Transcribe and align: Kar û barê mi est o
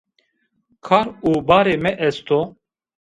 Kar 0.87 1.07
û 1.29 1.31
barê 1.47 1.75
mi 1.83 1.91
est 2.07 2.27
o 2.39 2.41